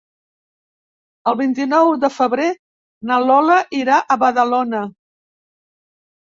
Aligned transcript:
El 1.31 1.37
vint-i-nou 1.41 1.91
de 2.07 2.11
febrer 2.15 2.49
na 3.11 3.21
Lola 3.27 3.61
irà 3.83 4.01
a 4.17 4.21
Badalona. 4.27 4.85